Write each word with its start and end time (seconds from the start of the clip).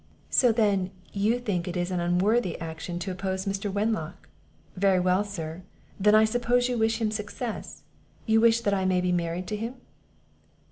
"So 0.31 0.51
then 0.51 0.89
you 1.13 1.37
think 1.37 1.67
it 1.67 1.77
is 1.77 1.91
an 1.91 1.99
unworthy 1.99 2.59
action 2.59 2.97
to 2.97 3.11
oppose 3.11 3.45
Mr. 3.45 3.71
Wenlock! 3.71 4.27
Very 4.75 4.99
well, 4.99 5.23
sir. 5.23 5.61
Then 5.99 6.15
I 6.15 6.25
suppose 6.25 6.67
you 6.67 6.75
wish 6.79 6.99
him 6.99 7.11
success; 7.11 7.83
you 8.25 8.41
wish 8.41 8.61
that 8.61 8.73
I 8.73 8.83
may 8.83 8.99
be 8.99 9.11
married 9.11 9.45
to 9.49 9.55
him?" 9.55 9.75